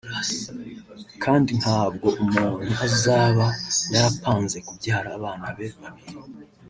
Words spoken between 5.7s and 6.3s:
babiri